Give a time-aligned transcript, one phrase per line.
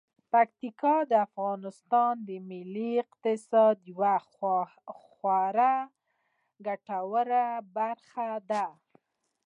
[0.31, 4.15] پکتیکا د افغانستان د ملي اقتصاد یوه
[5.15, 5.75] خورا
[6.65, 7.45] ګټوره
[7.77, 8.65] برخه ده.